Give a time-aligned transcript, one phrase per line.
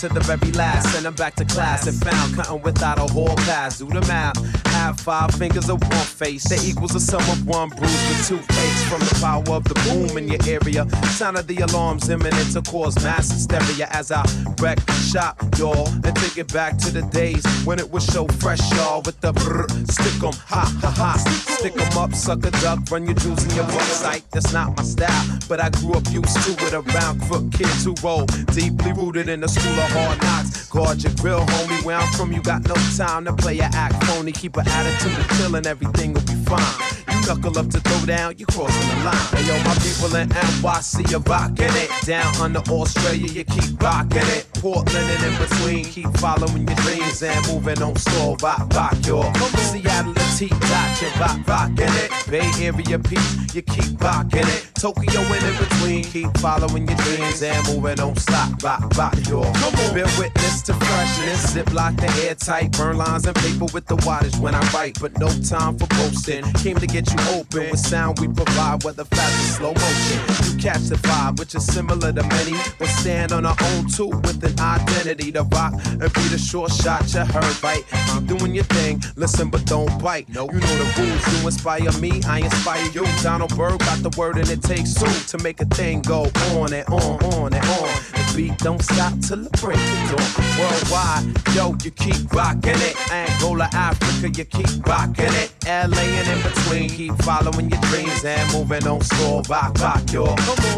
[0.00, 0.92] to the very last.
[0.92, 3.78] Send them back to class and found cutting without a whole pass.
[3.78, 4.38] Do the math.
[4.68, 6.48] Have five fingers of one face.
[6.48, 8.59] That equals the sum of one bruise with two.
[8.90, 10.84] From the power of the boom in your area.
[11.14, 14.24] Sound of the alarms imminent to cause mass hysteria as I
[14.60, 15.86] wreck shop, y'all.
[16.02, 19.00] And take it back to the days when it was so fresh, y'all.
[19.06, 21.12] With the brr, stick 'em, ha ha ha.
[21.58, 24.22] Stick 'em up, suck a duck, run your jewels in your website.
[24.32, 27.94] That's not my style, but I grew up used to it around crook kids who
[28.02, 28.26] roll
[28.58, 30.66] deeply rooted in the school of hard knocks.
[30.66, 31.84] Guard your grill, homie.
[31.84, 34.32] Where I'm from, you got no time to play your act phony.
[34.32, 36.89] Keep an attitude of chill and everything will be fine.
[37.30, 39.14] Knuckle up to throw down, you crossing the line.
[39.30, 41.88] Hey yo, my people in NYC are rocking it.
[42.04, 44.49] Down under Australia, you keep rocking it.
[44.60, 48.36] Portland and in between, keep following your dreams and moving on store.
[48.42, 49.22] Rock, rock, yo.
[49.56, 52.10] Seattle and T-Dot, you rock, rocking it.
[52.30, 54.70] Bay Area peace, you keep rocking it.
[54.74, 58.62] Tokyo and in between, keep following your dreams and moving on stop.
[58.62, 59.42] Rock, rock, yo.
[59.42, 59.94] Come on.
[59.94, 64.54] Bear witness to freshness, ziplock the airtight, burn lines and paper with the wattage when
[64.54, 66.44] I write, but no time for boasting.
[66.62, 70.52] Came to get you open with sound we provide, whether fast or slow motion.
[70.52, 74.08] You catch the vibe, which is similar to many, but stand on our own too
[74.08, 77.84] with an identity to rock and be the short shot you heard right.
[78.12, 80.28] Keep doing your thing, listen but don't bite.
[80.28, 83.06] No, You know the rules, you inspire me, I inspire you.
[83.22, 86.72] Donald Berg got the word and it takes two to make a thing go on
[86.72, 88.19] and on, on and on.
[88.40, 90.30] Beat don't stop till the break of dawn.
[90.58, 92.96] Worldwide, yo, you keep rocking it.
[93.12, 95.52] Angola, Africa, you keep rocking it.
[95.66, 99.02] LA and in between, keep following your dreams and moving on.
[99.02, 100.24] Store rock, rock, yo.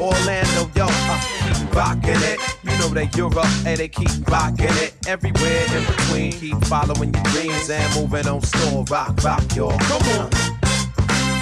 [0.01, 2.41] Orlando, yo, uh, keep rocking it.
[2.65, 4.95] You know that Europe, and they keep rocking it.
[5.07, 8.43] Everywhere in between, keep following your dreams and moving on.
[8.43, 9.69] Store rock, rock, yo.
[9.69, 10.31] Come on,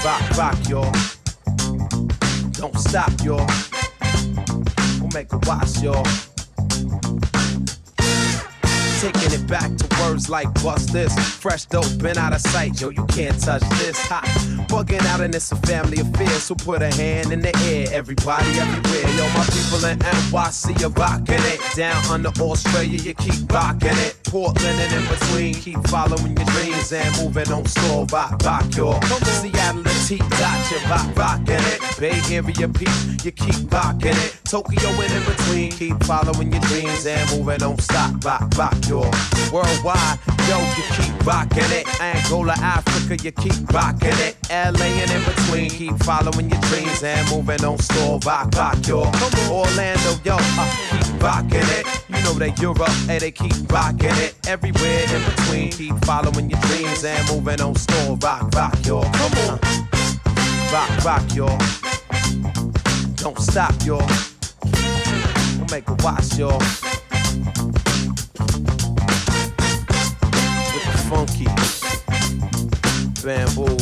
[0.05, 0.83] rock, rock, yo.
[2.53, 3.47] Don't stop, yo.
[5.13, 6.03] We'll make a watch, yo.
[9.01, 11.15] Taking it back to words like bust this.
[11.37, 12.91] Fresh dope, been out of sight, yo.
[12.91, 13.99] You can't touch this.
[14.09, 14.25] Hot.
[14.69, 16.29] Bugging out and it's a family affair.
[16.29, 17.87] So put a hand in the air.
[17.93, 19.09] Everybody everywhere.
[19.17, 21.61] Yo, my people in NYC are rocking it.
[21.75, 24.21] Down under Australia, you keep rocking it.
[24.25, 28.05] Portland and in between, keep following your dreams and moving on store.
[28.13, 29.01] Rock, rock, yo.
[29.25, 31.81] Seattle and T-Dot, you rock, rocking it.
[31.99, 34.41] Bay Area peace, you keep rocking it.
[34.45, 38.23] Tokyo and in between, keep following your dreams and moving on stop.
[38.25, 39.01] Rock, rock, yo.
[39.53, 40.19] Worldwide,
[40.49, 41.87] yo, you keep rocking it.
[42.01, 44.37] Angola, Africa, you keep rocking it.
[44.51, 48.19] LA and in between, keep following your dreams and moving on store.
[48.27, 49.01] Rock, rock, yo.
[49.49, 51.87] Orlando, yo, uh, keep rocking it.
[52.09, 54.35] You know that Europe, hey, they keep rocking it.
[54.47, 58.17] Everywhere in between, keep following your dreams and moving on store.
[58.17, 59.03] Rock, rock, yo.
[59.03, 59.61] Come on.
[60.73, 61.47] Rock, rock, yo.
[63.17, 63.99] Don't stop, yo.
[65.59, 66.59] We'll make a watch, yo.
[71.11, 71.45] Funky
[73.25, 73.80] bamboos.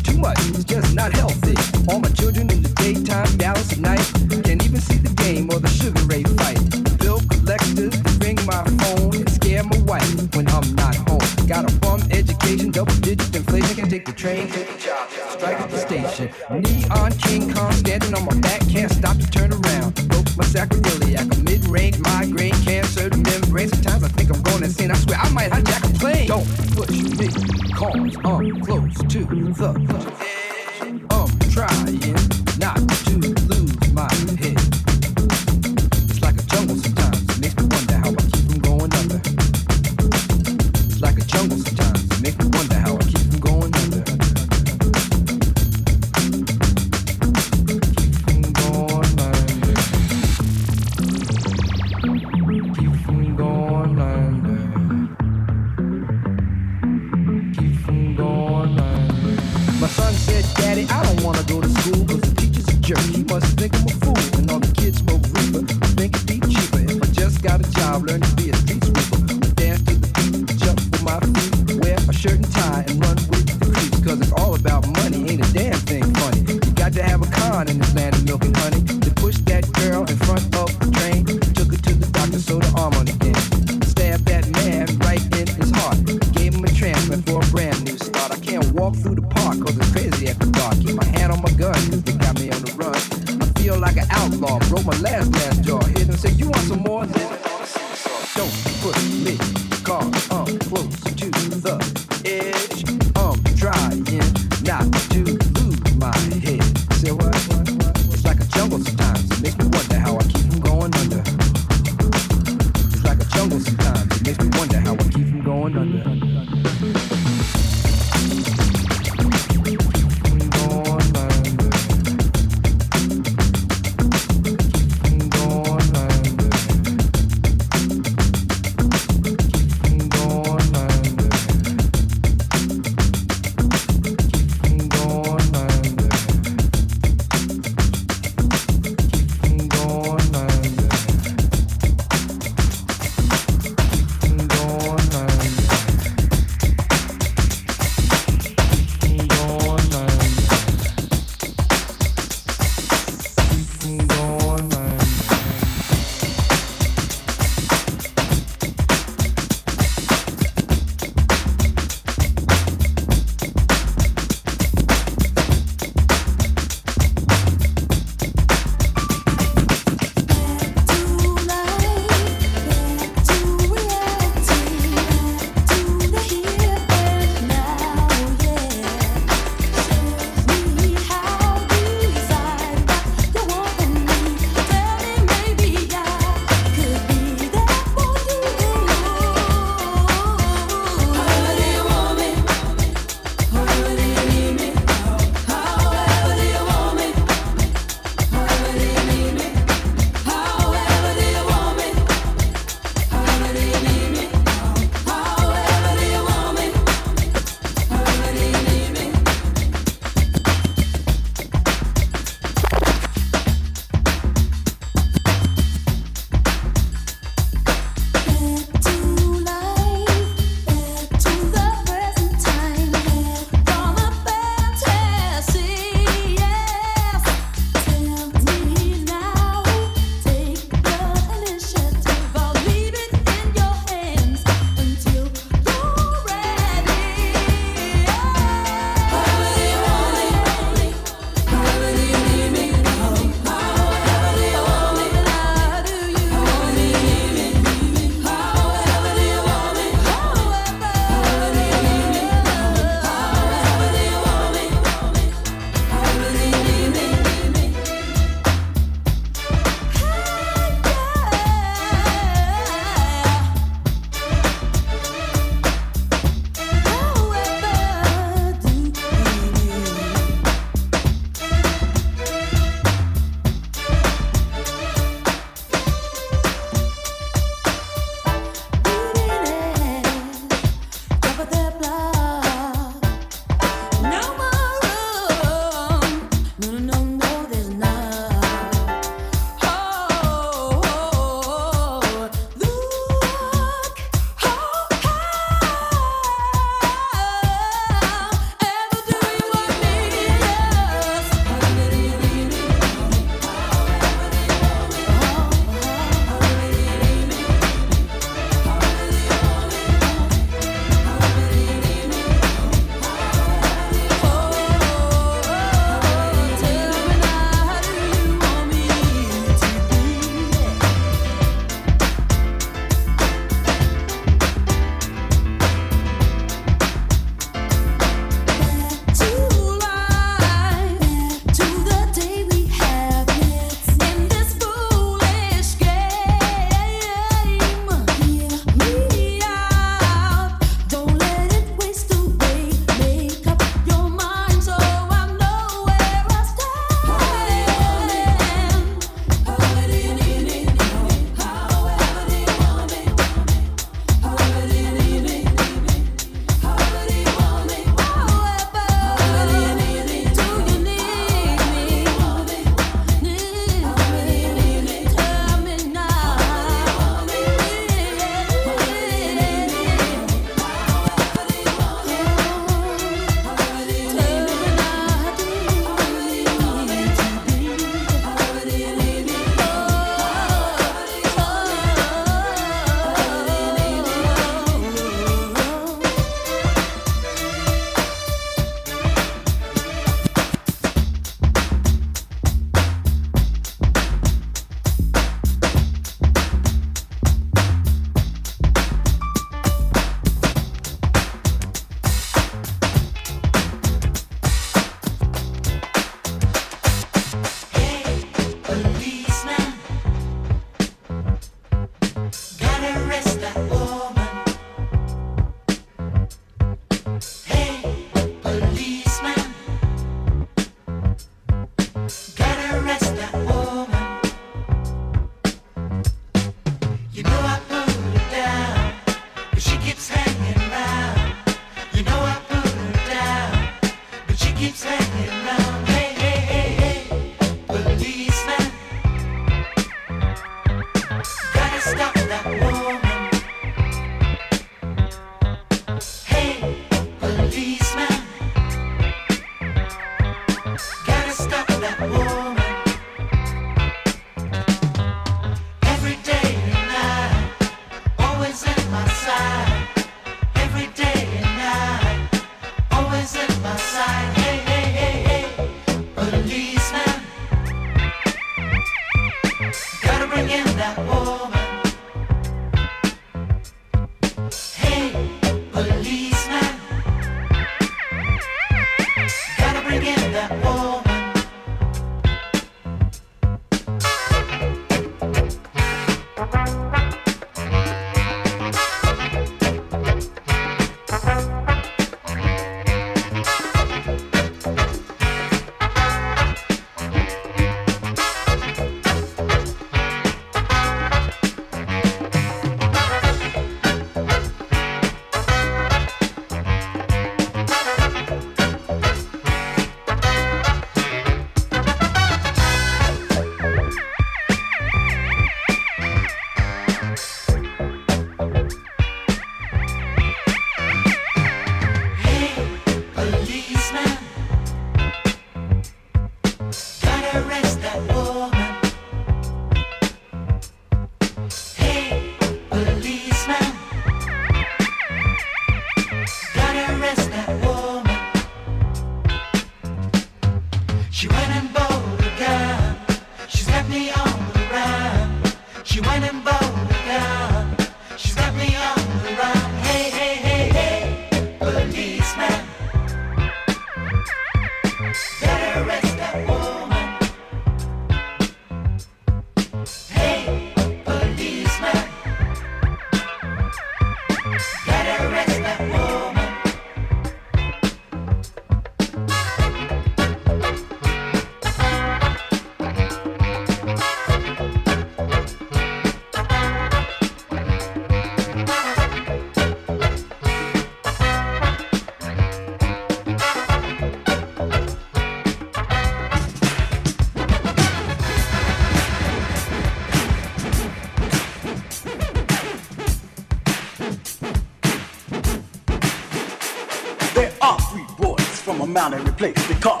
[598.98, 600.00] Mount Airy place they call.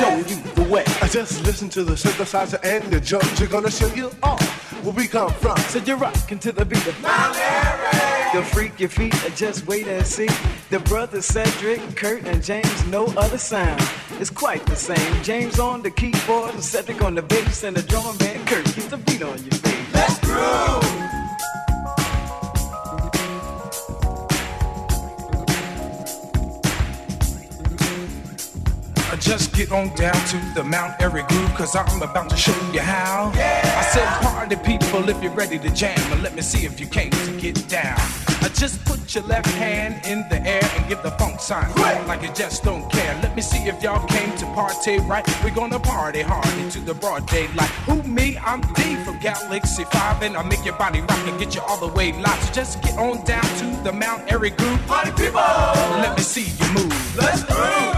[0.00, 0.82] Showing you the way.
[1.00, 3.40] I just listen to the synthesizer and the drums.
[3.40, 4.40] We're gonna show you all
[4.82, 5.56] where we come from.
[5.70, 7.36] So you're rocking to the beat of Mount.
[8.34, 10.28] The freak your feet, just wait and see.
[10.70, 13.80] The brothers Cedric, Kurt, and James, no other sound.
[14.18, 15.22] It's quite the same.
[15.22, 18.96] James on the keyboard, Cedric on the bass, and the drum man Kurt keeps the
[18.96, 19.94] beat on your face.
[19.94, 21.03] Let's groove.
[29.54, 33.32] Get on down to the Mount Airy groove, cause I'm about to show you how.
[33.36, 33.78] Yeah.
[33.78, 36.86] I said, party people, if you're ready to jam, and let me see if you
[36.86, 37.96] came to get down.
[38.42, 41.72] I just put your left hand in the air and give the funk sign
[42.06, 43.14] like you just don't care.
[43.22, 45.24] Let me see if y'all came to party right.
[45.44, 47.70] We're gonna party hard into the broad daylight.
[47.86, 48.36] Who me?
[48.38, 51.78] I'm D from Galaxy 5, and I'll make your body rock and get you all
[51.78, 52.42] the way live.
[52.44, 54.86] So just get on down to the Mount Airy groove.
[54.86, 55.40] Party people.
[55.40, 57.16] Let me see you move.
[57.16, 57.93] Let's groove.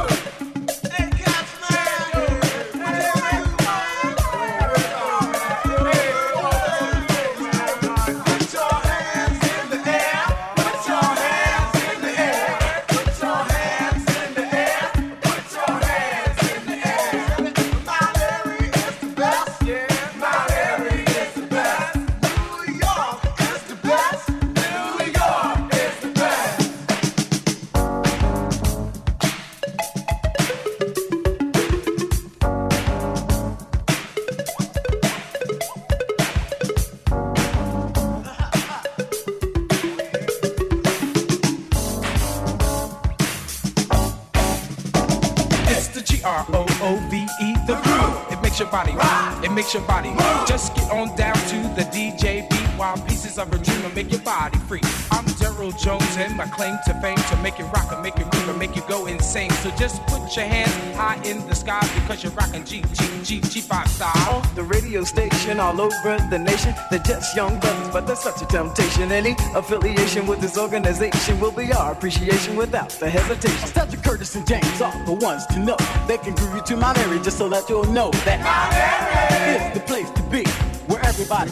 [52.96, 54.80] DJ pieces of a dream will make your body free.
[55.10, 58.24] I'm Daryl Jones and my claim to fame to make it rock and make it
[58.24, 59.50] move and make you go insane.
[59.50, 63.40] So just put your hands high in the sky because you're rocking G G G
[63.40, 64.42] G5 style.
[64.54, 66.74] The radio station all over the nation.
[66.90, 69.12] They're just young brothers, but they're such a temptation.
[69.12, 73.68] Any affiliation with this organization will be our appreciation without the hesitation.
[73.68, 75.76] Cedric Curtis and James are the ones to know.
[76.06, 79.68] They can groove you to my Airy just so that you'll know that Mount Airy
[79.68, 80.44] is the place to be.
[80.86, 81.50] Where everybody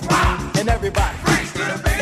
[0.60, 1.23] and everybody
[1.64, 1.93] Freaks to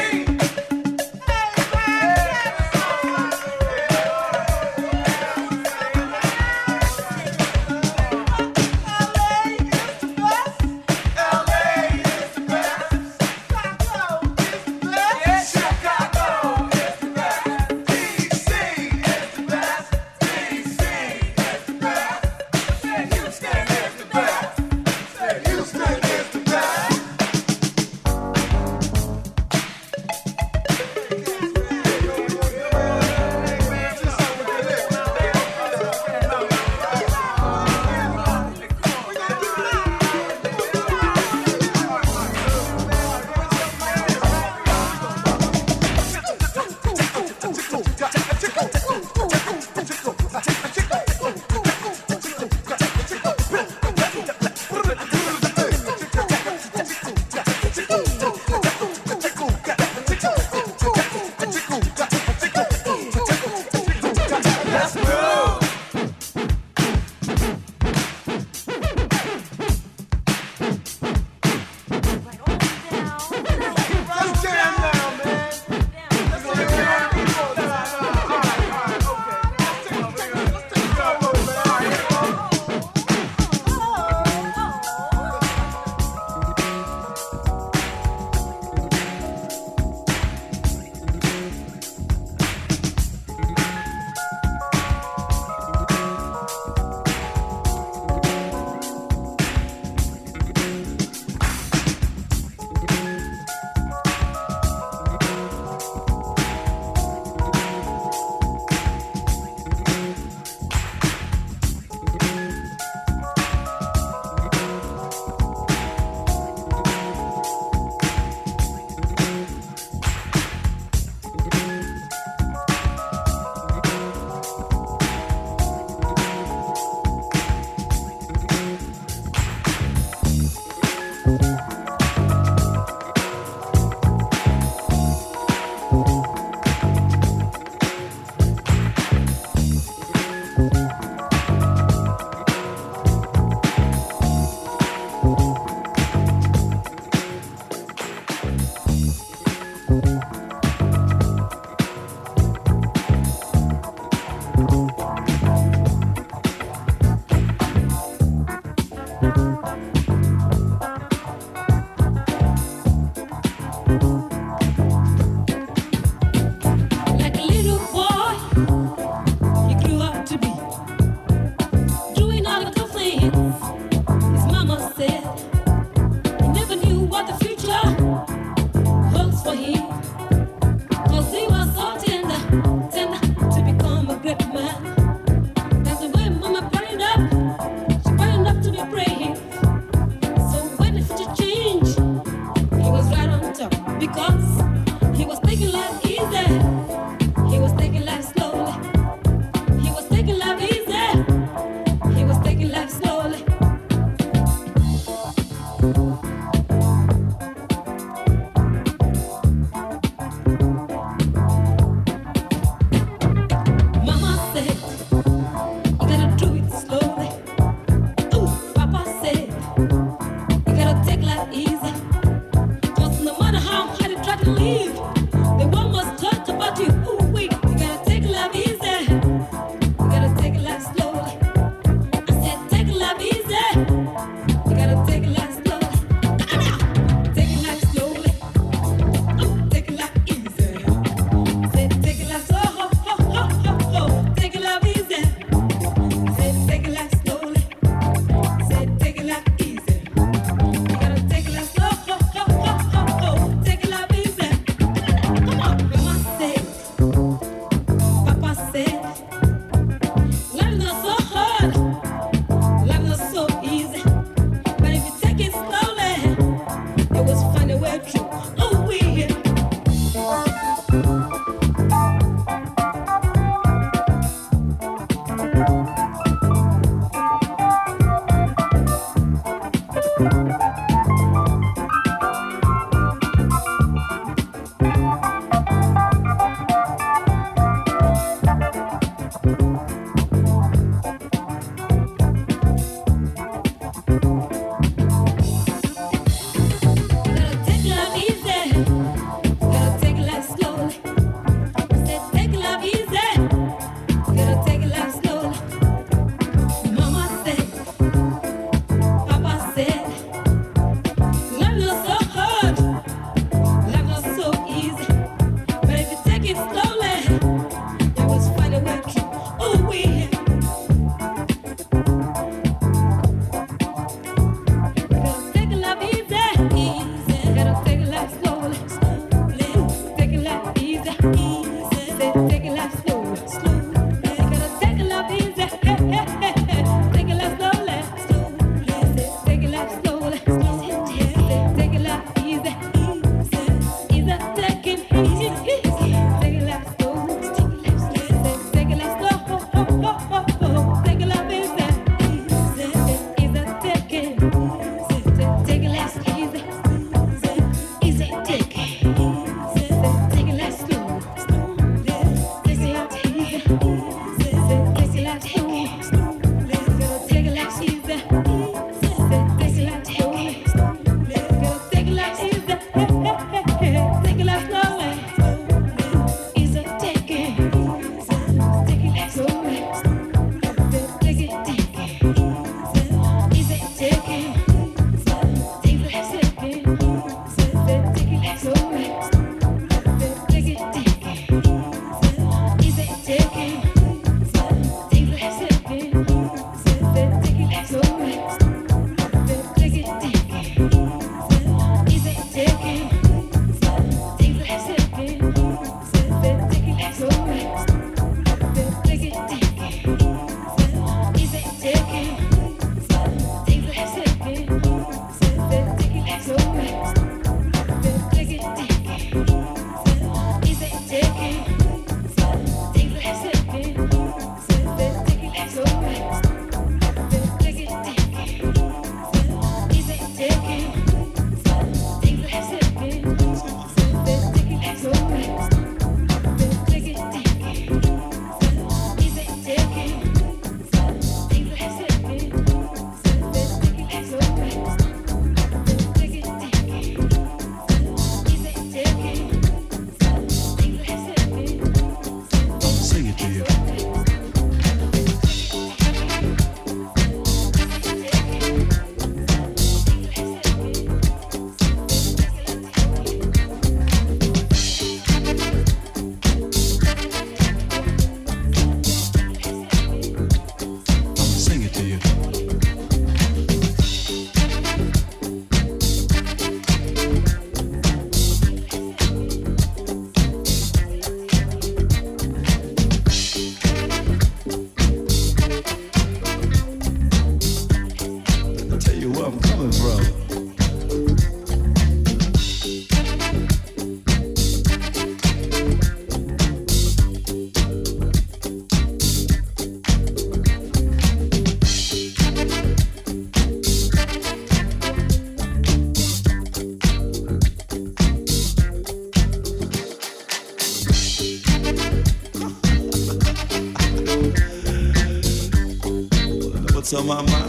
[517.35, 517.62] mama.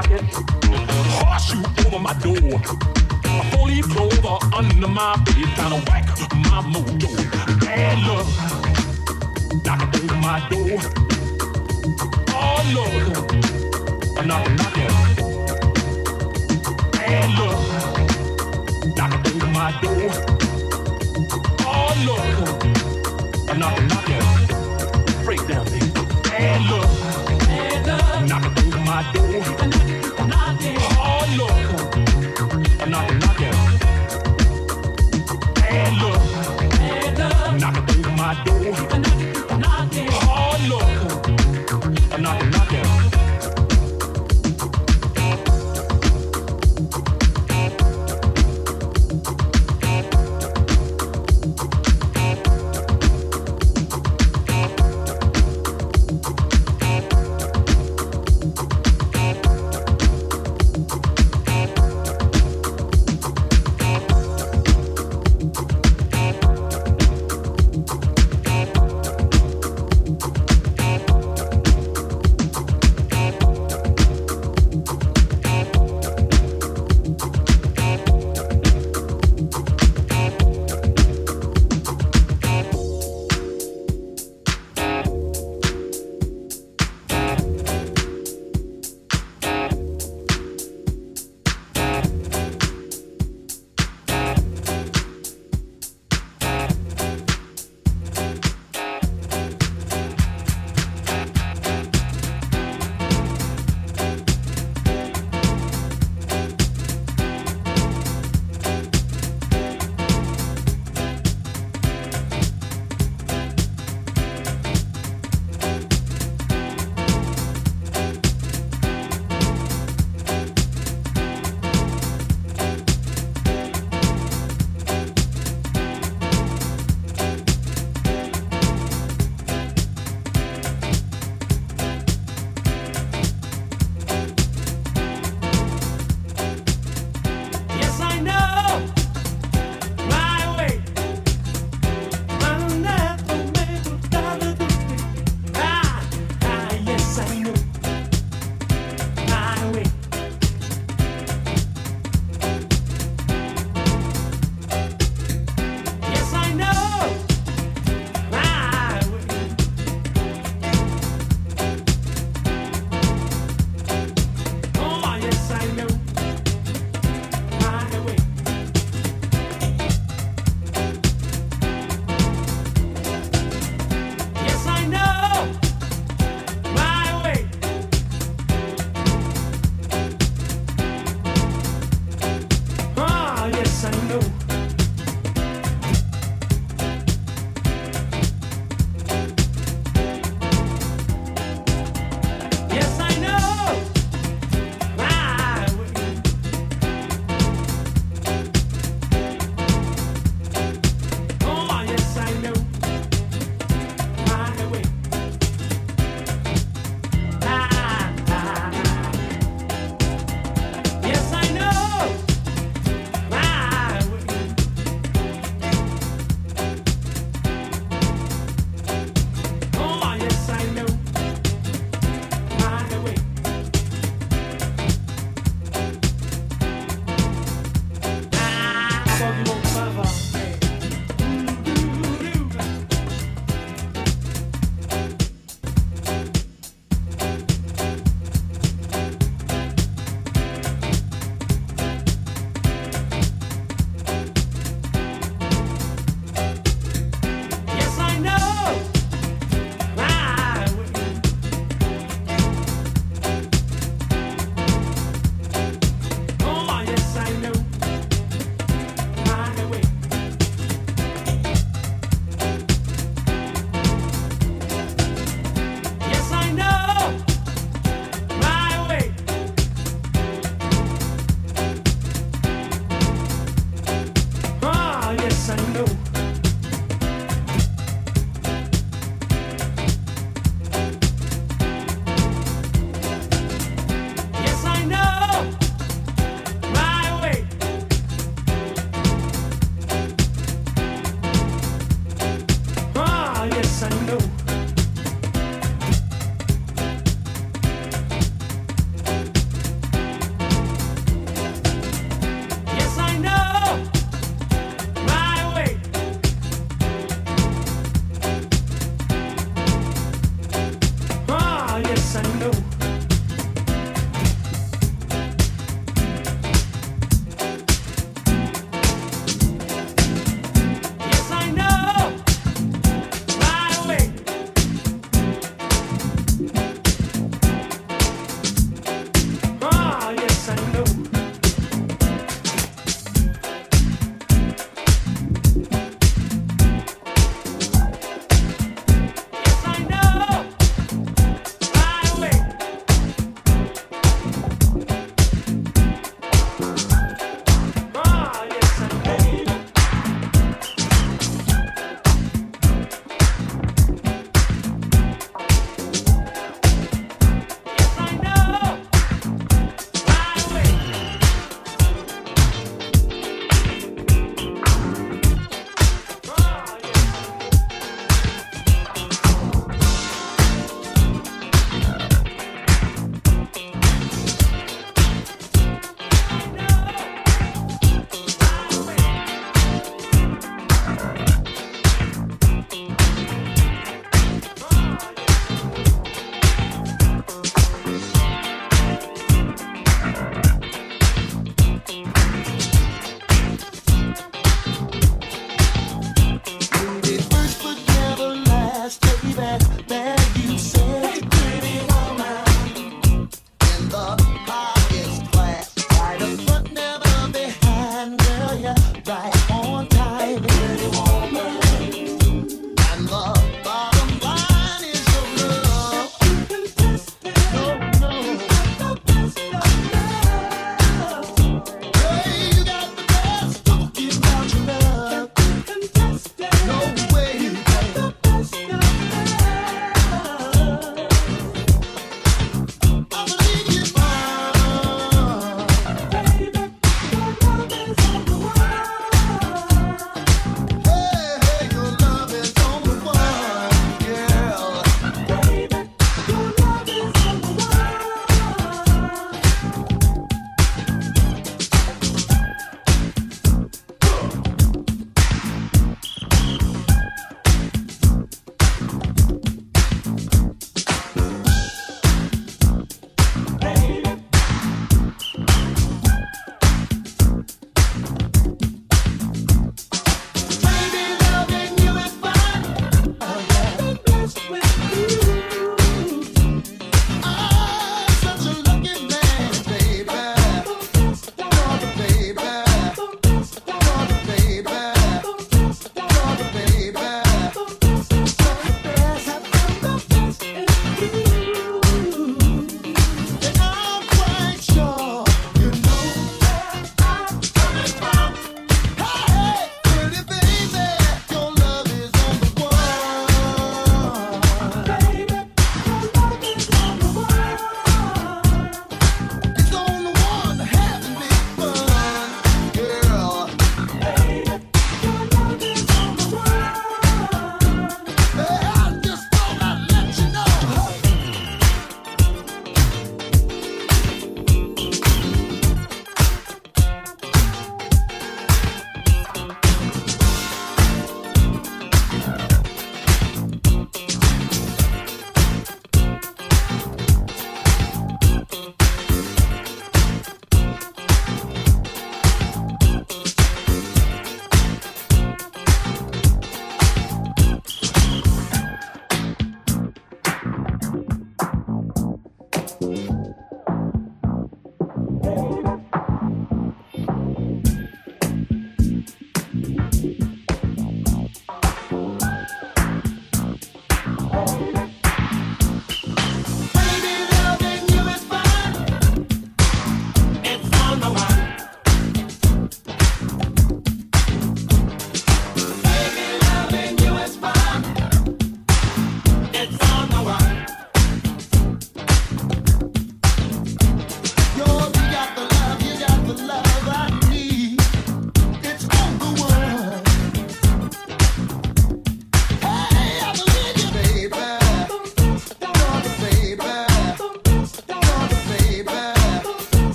[0.00, 0.22] pocket.
[1.18, 2.60] Horseshoe over my door.
[3.24, 6.06] A four-leaf clover under my bed, trying to whack
[6.50, 7.10] my mojo.
[7.60, 8.26] Bad luck,
[9.64, 10.78] knocking over my door.
[12.32, 12.92] Oh look,
[14.26, 14.94] knocking, knocking.
[16.92, 17.58] Bad luck,
[18.96, 20.10] knocking over my door.
[21.66, 22.24] Oh look,
[23.58, 24.26] knocking, knocking.
[25.24, 25.90] Break down, baby.
[26.24, 26.88] Bad luck,
[28.28, 29.89] knocking over my door
[31.38, 31.90] right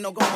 [0.00, 0.29] ain't no going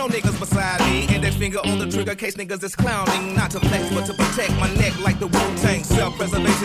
[0.00, 1.14] no niggas beside me.
[1.14, 3.34] And that finger on the trigger case niggas is clowning.
[3.34, 5.84] Not to flex, but to protect my neck like the Wu Tang.
[5.84, 6.59] Self preservation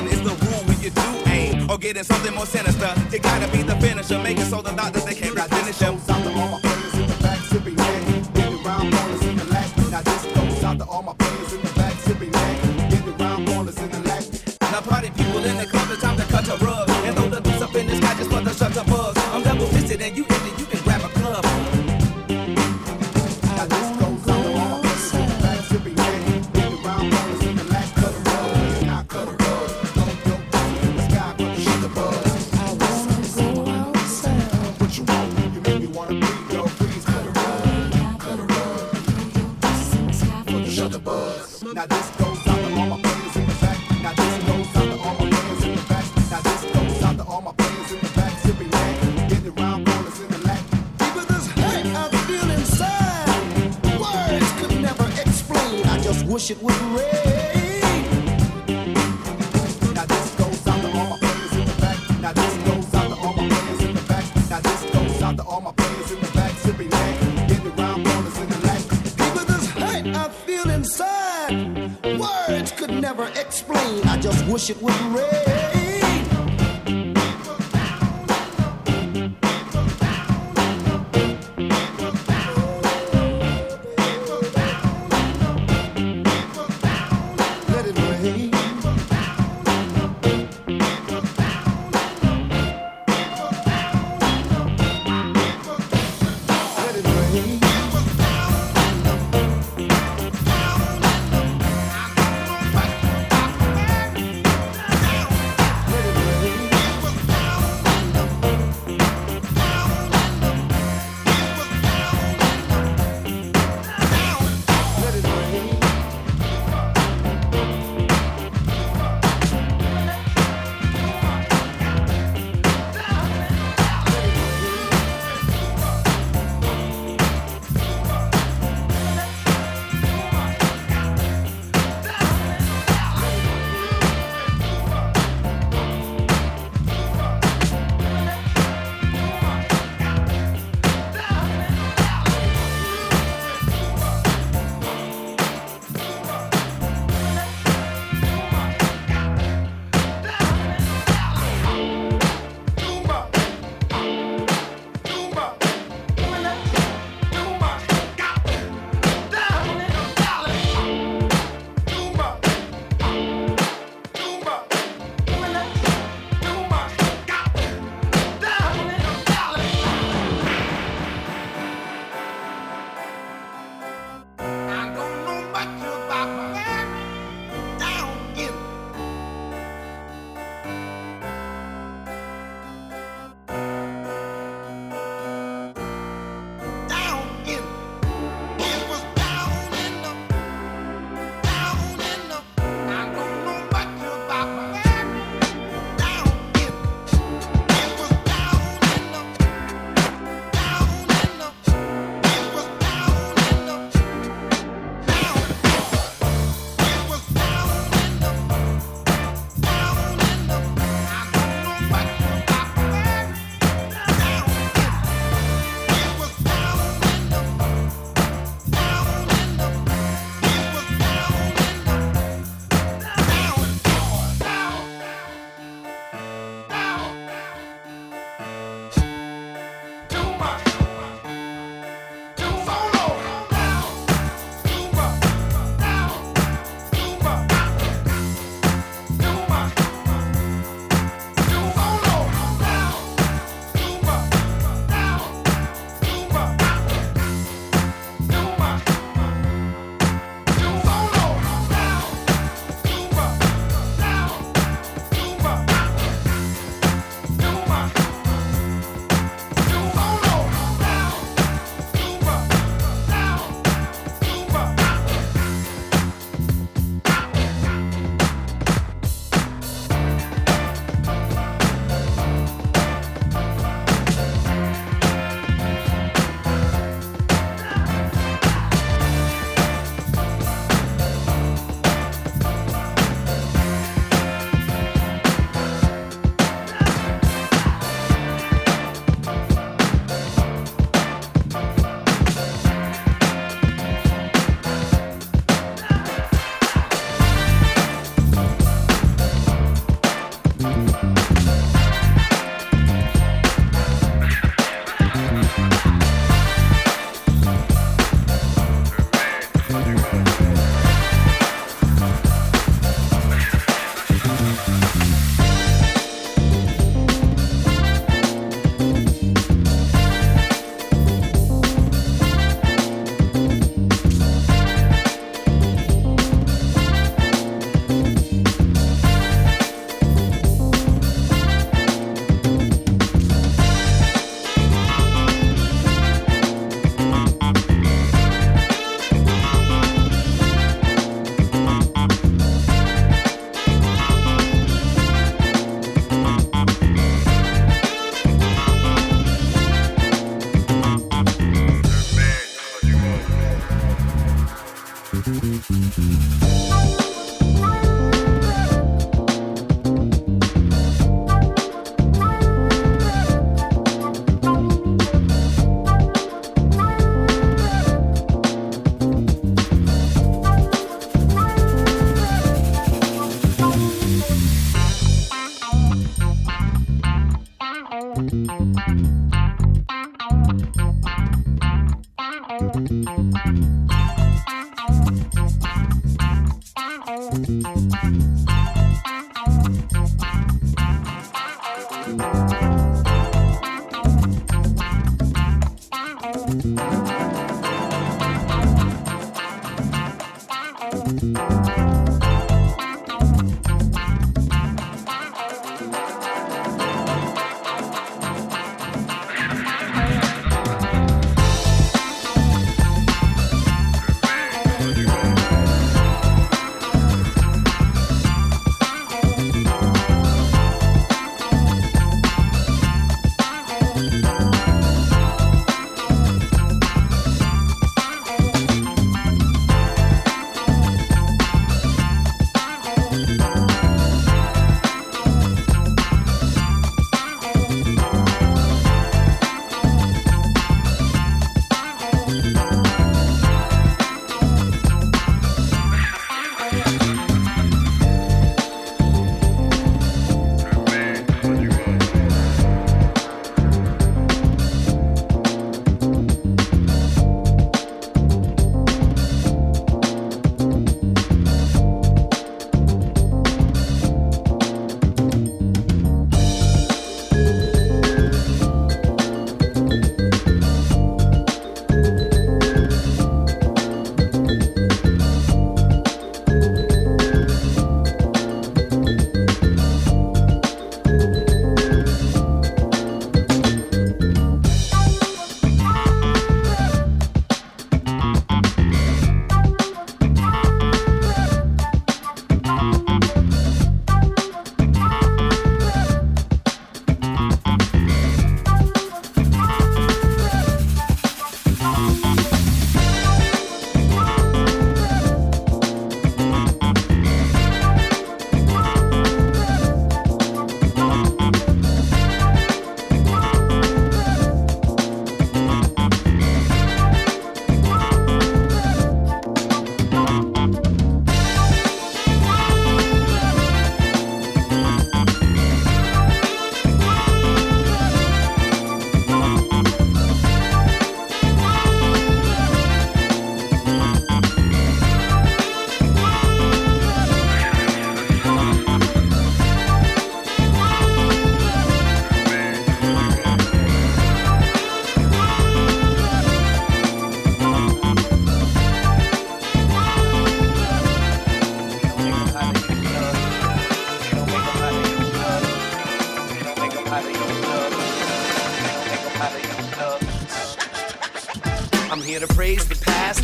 [74.55, 74.94] wish it was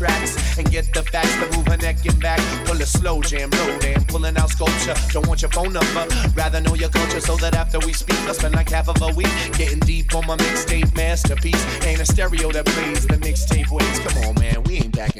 [0.00, 2.40] tracks and get the facts to move her neck and back.
[2.64, 4.94] Pull a slow jam, no damn, pulling out sculpture.
[5.12, 8.32] Don't want your phone number, rather know your culture so that after we speak, I
[8.32, 11.62] spend like half of a week getting deep on my mixtape masterpiece.
[11.84, 13.98] Ain't a stereo that plays the mixtape ways.
[13.98, 15.19] Come on, man, we ain't back in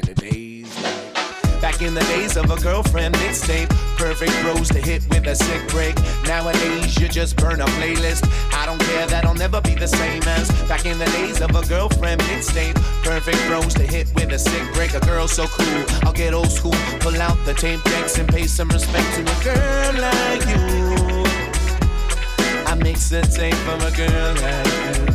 [1.81, 3.67] In the days of a girlfriend mixtape,
[3.97, 5.95] perfect bros to hit with a sick break.
[6.27, 8.23] Nowadays, you just burn a playlist.
[8.53, 11.65] I don't care, that'll never be the same as back in the days of a
[11.67, 12.75] girlfriend mixtape.
[13.03, 14.93] Perfect bros to hit with a sick break.
[14.93, 16.77] A girl so cool, I'll get old school.
[16.99, 21.25] Pull out the tape decks and pay some respect to a girl like you.
[22.67, 25.10] I mix a tape for a girl like you.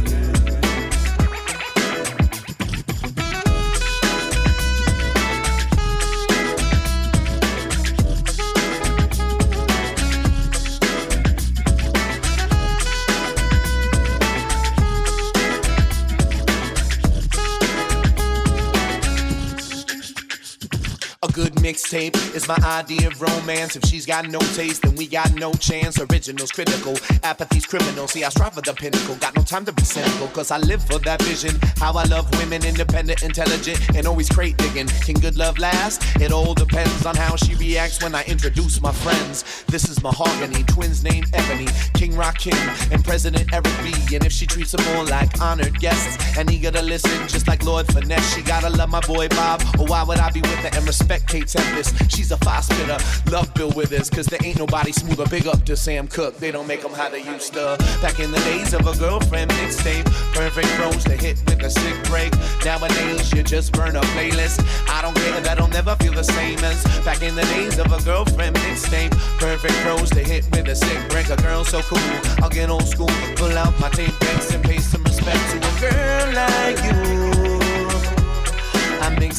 [21.44, 23.76] Mixtape is my idea of romance.
[23.76, 26.00] If she's got no taste, then we got no chance.
[26.00, 28.08] Originals critical, apathy's criminal.
[28.08, 29.14] See, I strive for the pinnacle.
[29.16, 31.58] Got no time to be cynical, cause I live for that vision.
[31.76, 34.86] How I love women, independent, intelligent, and always crate digging.
[35.04, 36.02] Can good love last?
[36.20, 39.64] It all depends on how she reacts when I introduce my friends.
[39.66, 43.92] This is Mahogany, twins named Ebony, King Rakim, and President Eric B.
[44.14, 47.64] And if she treats them all like honored guests and eager to listen, just like
[47.64, 50.70] Lord Finesse, she gotta love my boy Bob, or why would I be with her
[50.72, 51.25] and respect?
[51.26, 52.10] Spectate tempest.
[52.10, 52.98] She's a fire spitter,
[53.30, 55.26] love Bill Withers, cause there ain't nobody smoother.
[55.26, 57.76] Big up to Sam Cooke, they don't make them how they used to.
[58.00, 60.04] Back in the days of a girlfriend mixtape,
[60.34, 62.32] perfect pros to hit with a sick break.
[62.64, 64.64] Nowadays, you just burn a playlist.
[64.88, 68.02] I don't care, that'll never feel the same as back in the days of a
[68.02, 69.12] girlfriend mixtape.
[69.38, 71.28] Perfect pros to hit with a sick break.
[71.28, 71.98] A girl so cool,
[72.42, 75.90] I'll get old school, pull out my tape decks and pay some respect to a
[75.90, 77.35] girl like you.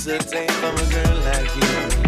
[0.06, 2.07] Tape for a girl like you.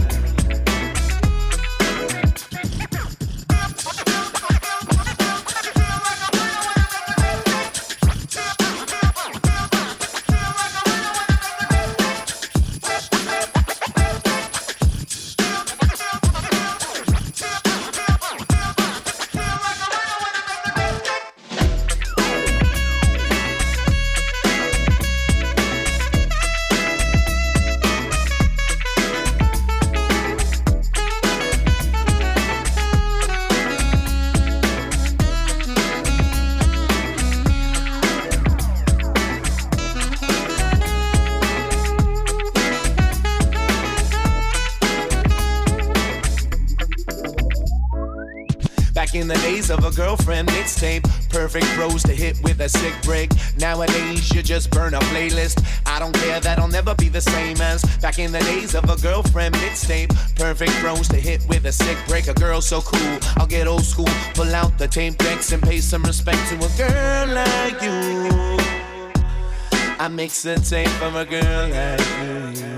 [49.89, 53.31] A girlfriend mixtape, perfect pros to hit with a sick break.
[53.57, 55.63] Nowadays, you just burn a playlist.
[55.85, 58.95] I don't care, that'll never be the same as back in the days of a
[58.97, 60.09] girlfriend mixtape.
[60.35, 62.27] Perfect pros to hit with a sick break.
[62.27, 65.79] A girl so cool, I'll get old school, pull out the tape decks and pay
[65.79, 68.57] some respect to a girl like you.
[69.99, 72.68] I mix a tape for a girl like you.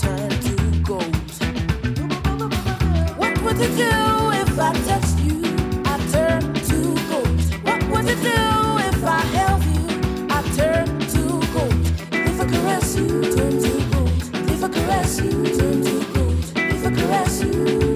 [0.00, 1.16] turn to gold?
[3.16, 3.92] What would do
[4.42, 4.72] if I
[5.20, 5.42] you?
[5.84, 6.78] I turn to
[7.10, 7.40] gold.
[7.64, 8.38] What would do
[8.88, 10.26] if I held you?
[10.30, 11.86] I turn to gold.
[12.12, 14.50] If I caress you, turn to gold.
[14.50, 16.52] If I caress you, turn to gold.
[16.56, 17.91] If I caress you.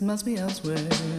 [0.00, 1.09] Must be elsewhere.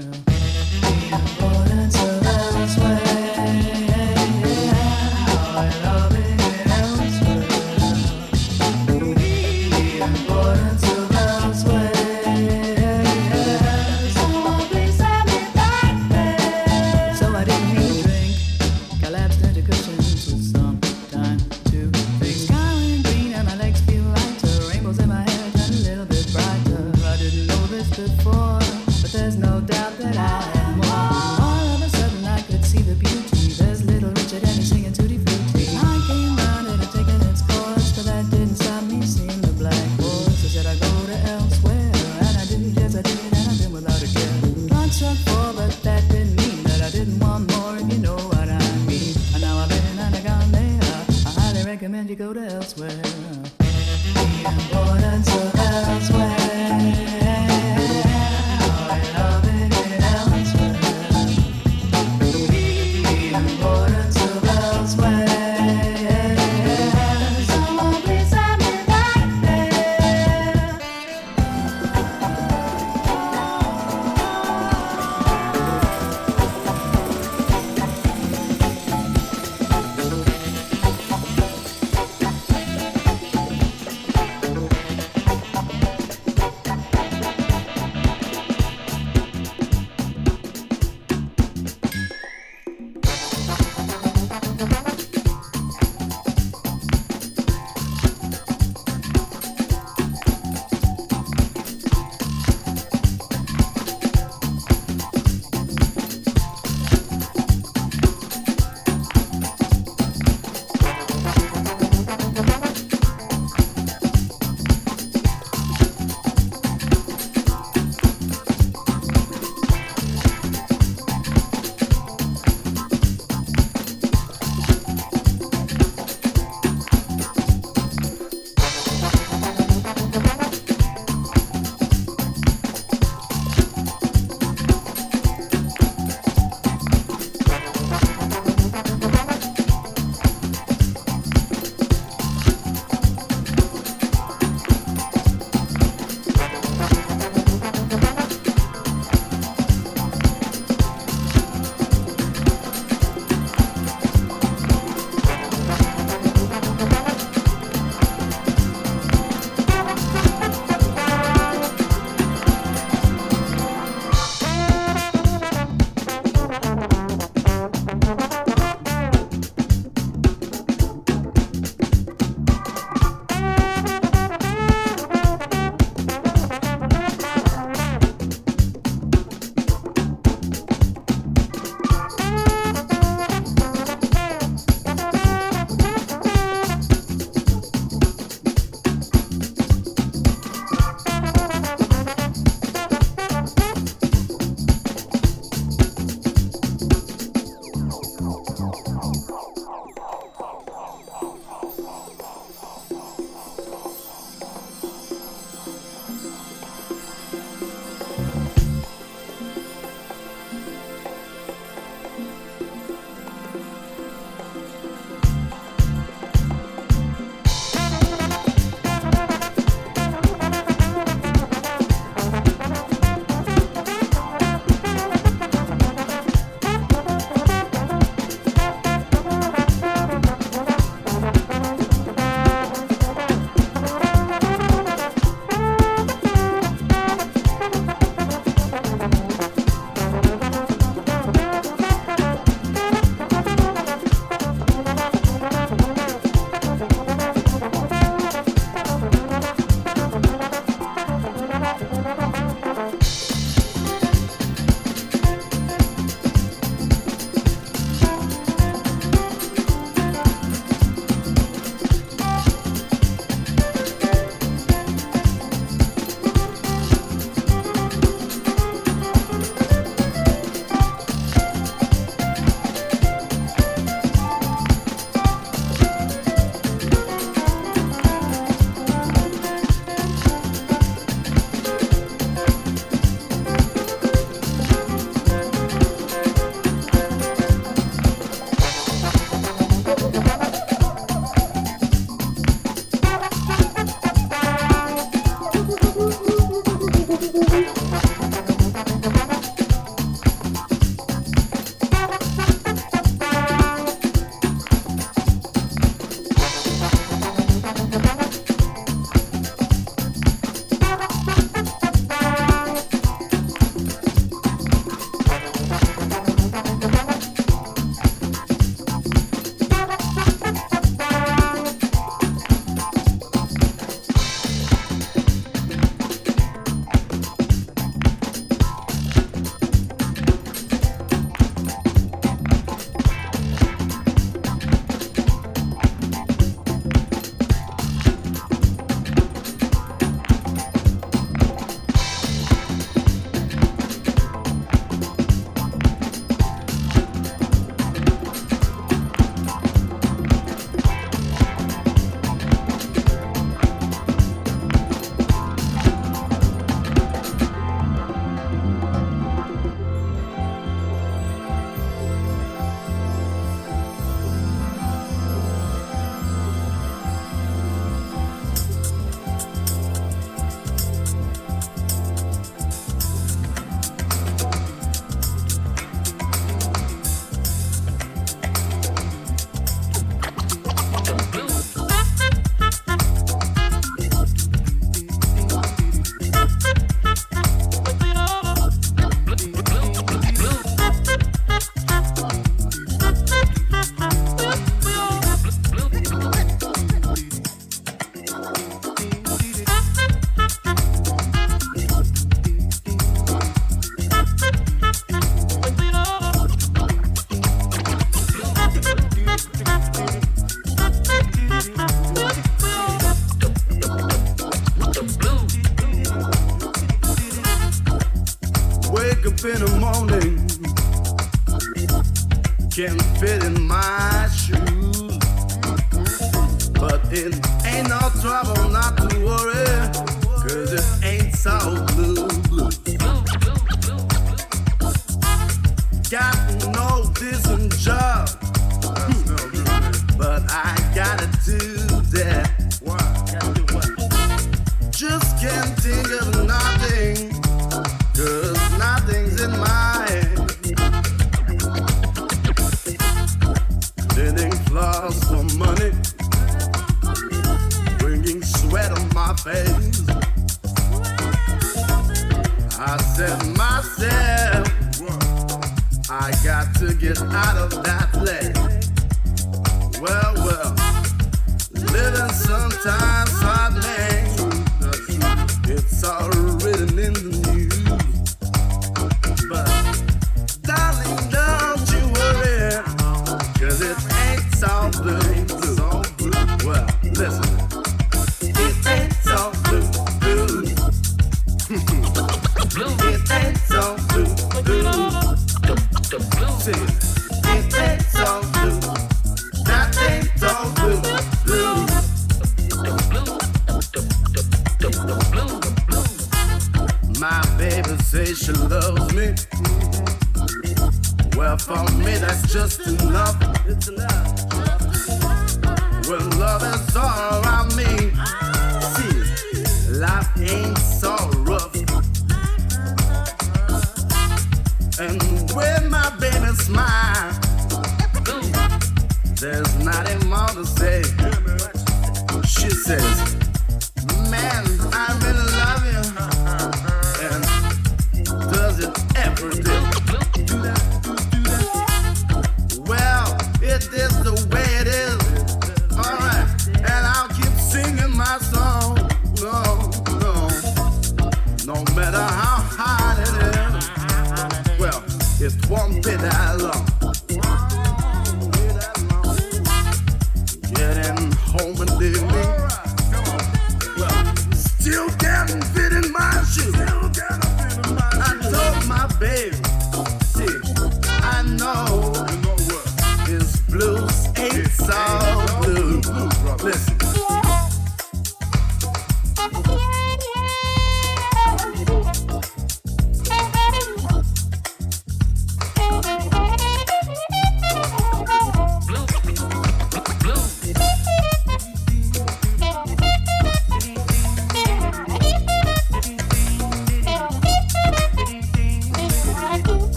[571.73, 572.00] I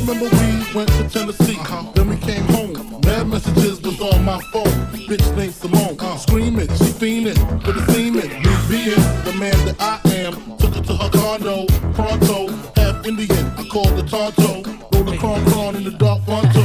[0.00, 1.90] remember we went to Tennessee, uh-huh.
[1.94, 3.00] then we came home.
[3.04, 4.76] Mad messages was on my phone.
[5.08, 6.16] Bitch thinks Simone, uh-huh.
[6.18, 8.28] screaming, she fiending for the semen.
[8.28, 13.46] Me being the man that I am, took her to her condo, pronto, half Indian.
[13.56, 16.64] I called the Tonto, rolled the cron con in the dark Ponto.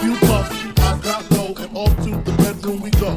[0.00, 3.16] Few puffs, I got low, and off to the bedroom we go.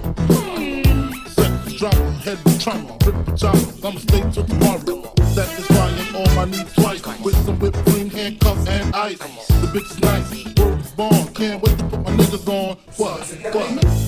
[1.63, 3.87] the drama, head trauma, rip chopper.
[3.87, 6.78] I'ma stay till tomorrow, satisfying all my needs
[9.71, 10.59] bitches nice.
[10.59, 12.75] Word is born, can't wait to put my niggas on.
[12.91, 13.98] Fuck What?